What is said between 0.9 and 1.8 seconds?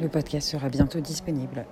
disponible.